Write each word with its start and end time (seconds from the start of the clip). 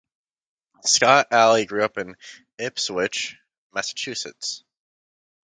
Scott 0.83 1.27
Allie 1.31 1.67
grew 1.67 1.83
up 1.85 1.99
in 1.99 2.15
Ipswich, 2.57 3.37
Massachusetts. 3.71 4.63